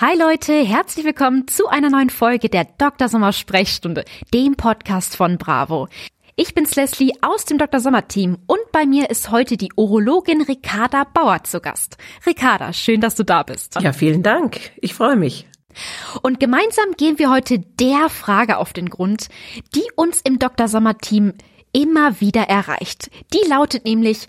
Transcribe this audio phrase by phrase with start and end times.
[0.00, 3.08] Hi Leute, herzlich willkommen zu einer neuen Folge der Dr.
[3.08, 5.88] Sommer Sprechstunde, dem Podcast von Bravo.
[6.36, 7.80] Ich bin's Leslie aus dem Dr.
[7.80, 11.96] Sommer Team und bei mir ist heute die Urologin Ricarda Bauer zu Gast.
[12.24, 13.74] Ricarda, schön, dass du da bist.
[13.80, 14.70] Ja, vielen Dank.
[14.76, 15.48] Ich freue mich.
[16.22, 19.26] Und gemeinsam gehen wir heute der Frage auf den Grund,
[19.74, 20.68] die uns im Dr.
[20.68, 21.34] Sommer Team
[21.72, 23.10] immer wieder erreicht.
[23.32, 24.28] Die lautet nämlich,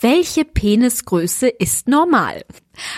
[0.00, 2.44] welche Penisgröße ist normal?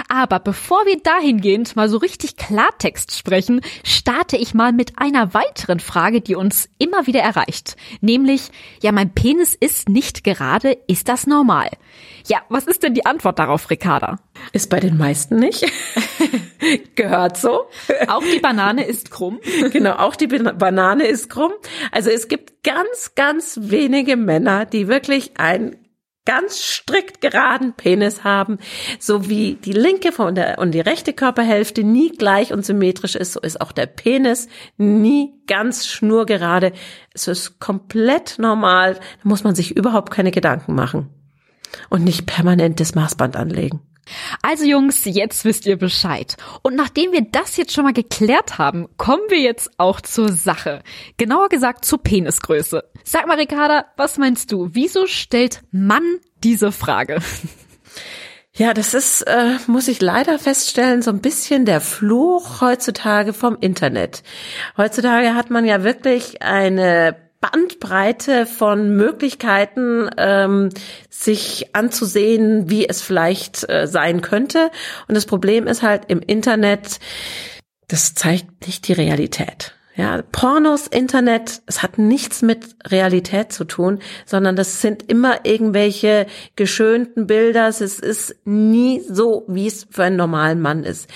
[0.08, 5.80] Aber bevor wir dahingehend mal so richtig Klartext sprechen, starte ich mal mit einer weiteren
[5.80, 7.76] Frage, die uns immer wieder erreicht.
[8.02, 8.50] Nämlich,
[8.82, 11.70] ja, mein Penis ist nicht gerade, ist das normal?
[12.26, 14.18] Ja, was ist denn die Antwort darauf, Ricarda?
[14.52, 15.64] Ist bei den meisten nicht.
[16.94, 17.64] Gehört so.
[18.08, 19.40] Auch die Banane ist krumm.
[19.72, 21.52] Genau, auch die Banane ist krumm.
[21.90, 25.76] Also es gibt ganz, ganz wenige Männer, die wirklich ein
[26.26, 28.58] ganz strikt geraden Penis haben,
[28.98, 33.32] so wie die linke von der, und die rechte Körperhälfte nie gleich und symmetrisch ist,
[33.32, 36.72] so ist auch der Penis nie ganz schnurgerade.
[37.14, 41.08] Es ist komplett normal, da muss man sich überhaupt keine Gedanken machen
[41.88, 43.80] und nicht permanent das Maßband anlegen.
[44.42, 46.36] Also Jungs, jetzt wisst ihr Bescheid.
[46.62, 50.82] Und nachdem wir das jetzt schon mal geklärt haben, kommen wir jetzt auch zur Sache.
[51.16, 52.84] Genauer gesagt zur Penisgröße.
[53.04, 54.70] Sag mal, Ricarda, was meinst du?
[54.72, 57.20] Wieso stellt Mann diese Frage?
[58.52, 63.56] Ja, das ist, äh, muss ich leider feststellen, so ein bisschen der Fluch heutzutage vom
[63.60, 64.22] Internet.
[64.76, 70.68] Heutzutage hat man ja wirklich eine Bandbreite von Möglichkeiten, ähm,
[71.08, 74.70] sich anzusehen, wie es vielleicht äh, sein könnte.
[75.08, 77.00] Und das Problem ist halt im Internet,
[77.88, 79.74] das zeigt nicht die Realität.
[79.96, 86.26] Ja, Pornos, Internet, es hat nichts mit Realität zu tun, sondern das sind immer irgendwelche
[86.56, 87.68] geschönten Bilder.
[87.68, 91.10] Es ist nie so, wie es für einen normalen Mann ist.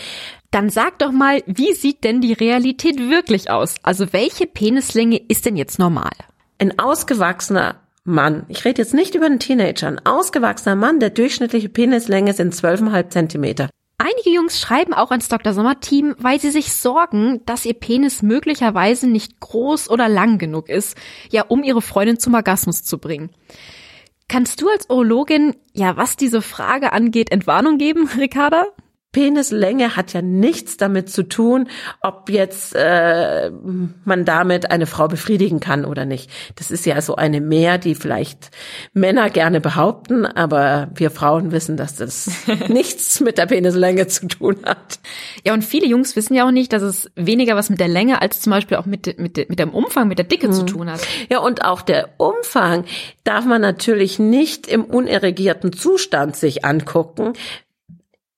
[0.54, 3.74] Dann sag doch mal, wie sieht denn die Realität wirklich aus?
[3.82, 6.12] Also welche Penislänge ist denn jetzt normal?
[6.60, 11.68] Ein ausgewachsener Mann, ich rede jetzt nicht über einen Teenager, ein ausgewachsener Mann, der durchschnittliche
[11.68, 13.68] Penislänge sind 12,5 Zentimeter.
[13.98, 15.54] Einige Jungs schreiben auch ans Dr.
[15.54, 20.68] Sommer Team, weil sie sich sorgen, dass ihr Penis möglicherweise nicht groß oder lang genug
[20.68, 20.96] ist,
[21.32, 23.30] ja, um ihre Freundin zum Orgasmus zu bringen.
[24.28, 28.66] Kannst du als Urologin, ja, was diese Frage angeht, Entwarnung geben, Ricarda?
[29.14, 31.68] Penislänge hat ja nichts damit zu tun,
[32.02, 33.50] ob jetzt äh,
[34.04, 36.28] man damit eine Frau befriedigen kann oder nicht.
[36.56, 38.50] Das ist ja so eine Mehr, die vielleicht
[38.92, 42.28] Männer gerne behaupten, aber wir Frauen wissen, dass das
[42.68, 44.98] nichts mit der Penislänge zu tun hat.
[45.44, 48.20] Ja, und viele Jungs wissen ja auch nicht, dass es weniger was mit der Länge
[48.20, 50.52] als zum Beispiel auch mit, mit, mit dem Umfang, mit der Dicke mhm.
[50.52, 51.00] zu tun hat.
[51.30, 52.84] Ja, und auch der Umfang
[53.22, 57.34] darf man natürlich nicht im unerregierten Zustand sich angucken,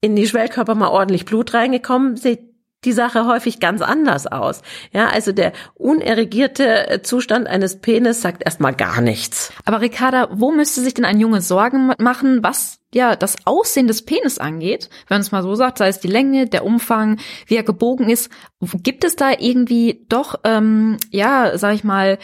[0.01, 2.41] in die Schwellkörper mal ordentlich Blut reingekommen, sieht
[2.85, 4.63] die Sache häufig ganz anders aus.
[4.93, 9.53] Ja, also der unerregierte Zustand eines Penis sagt erstmal gar nichts.
[9.65, 14.05] Aber Ricarda, wo müsste sich denn ein Junge Sorgen machen, was ja das Aussehen des
[14.05, 14.89] Penis angeht?
[15.09, 18.09] Wenn man es mal so sagt, sei es die Länge, der Umfang, wie er gebogen
[18.09, 18.31] ist,
[18.61, 22.19] gibt es da irgendwie doch, ähm, ja, sag ich mal,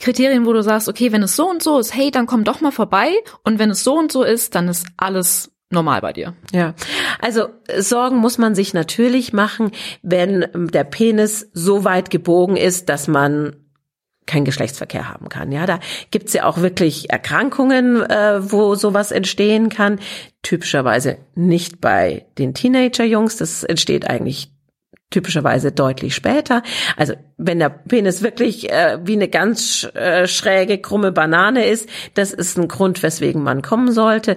[0.00, 2.62] Kriterien, wo du sagst, okay, wenn es so und so ist, hey, dann komm doch
[2.62, 3.12] mal vorbei.
[3.44, 6.34] Und wenn es so und so ist, dann ist alles normal bei dir.
[6.52, 6.74] Ja,
[7.20, 7.48] also
[7.78, 9.70] Sorgen muss man sich natürlich machen,
[10.02, 13.56] wenn der Penis so weit gebogen ist, dass man
[14.26, 15.50] keinen Geschlechtsverkehr haben kann.
[15.50, 15.80] Ja, da
[16.10, 19.98] gibt's ja auch wirklich Erkrankungen, äh, wo sowas entstehen kann.
[20.42, 23.36] Typischerweise nicht bei den Teenager-Jungs.
[23.36, 24.52] Das entsteht eigentlich
[25.10, 26.62] typischerweise deutlich später.
[26.96, 32.32] Also wenn der Penis wirklich äh, wie eine ganz äh, schräge, krumme Banane ist, das
[32.32, 34.36] ist ein Grund, weswegen man kommen sollte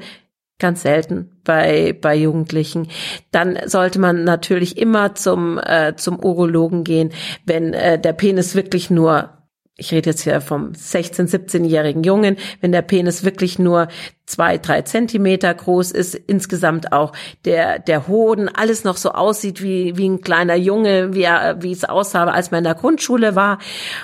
[0.60, 2.88] ganz selten bei bei Jugendlichen.
[3.32, 7.12] Dann sollte man natürlich immer zum äh, zum Urologen gehen,
[7.46, 9.43] wenn äh, der Penis wirklich nur
[9.76, 13.88] ich rede jetzt hier vom 16-, 17-jährigen Jungen, wenn der Penis wirklich nur
[14.28, 17.12] zwei, drei Zentimeter groß ist, insgesamt auch
[17.46, 21.72] der, der Hoden, alles noch so aussieht wie, wie ein kleiner Junge, wie, er, wie
[21.72, 23.58] es aussah, als man in der Grundschule war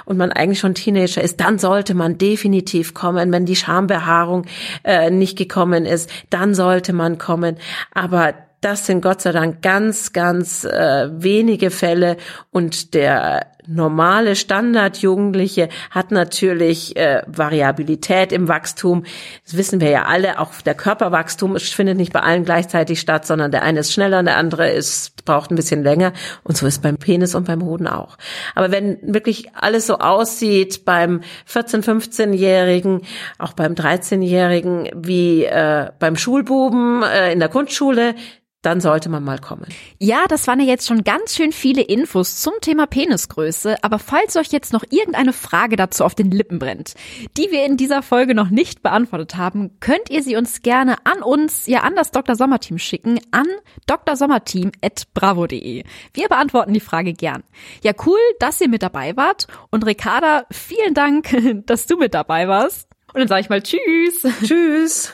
[0.06, 3.32] und man eigentlich schon Teenager ist, dann sollte man definitiv kommen.
[3.32, 4.46] Wenn die Schambehaarung
[4.84, 7.58] äh, nicht gekommen ist, dann sollte man kommen.
[7.94, 12.18] Aber das sind Gott sei Dank ganz, ganz äh, wenige Fälle
[12.52, 19.06] und der normale Standardjugendliche hat natürlich äh, Variabilität im Wachstum.
[19.46, 20.40] Das wissen wir ja alle.
[20.40, 24.38] Auch der Körperwachstum findet nicht bei allen gleichzeitig statt, sondern der eine ist schneller, der
[24.38, 26.14] andere ist braucht ein bisschen länger.
[26.44, 28.18] Und so ist beim Penis und beim Hoden auch.
[28.56, 33.02] Aber wenn wirklich alles so aussieht beim 14-, 15-Jährigen,
[33.38, 38.16] auch beim 13-Jährigen wie äh, beim Schulbuben äh, in der Grundschule,
[38.62, 39.68] dann sollte man mal kommen.
[40.00, 44.36] Ja, das waren ja jetzt schon ganz schön viele Infos zum Thema Penisgröße, aber falls
[44.36, 46.96] euch jetzt noch irgendeine Frage dazu auf den Lippen brennt,
[47.38, 51.22] die wir in dieser Folge noch nicht beantwortet haben, könnt ihr sie uns gerne an
[51.22, 52.36] uns, ja an das Dr.
[52.36, 53.48] Sommerteam schicken, an
[53.88, 55.84] drsommerteam.bravo.de.
[56.14, 57.44] Wir beantworten die Frage gern.
[57.82, 61.30] Ja, cool, dass ihr mit dabei wart und Ricarda, vielen Dank,
[61.66, 62.90] dass du mit dabei warst.
[63.14, 64.28] Und dann sage ich mal Tschüss.
[64.44, 65.14] Tschüss.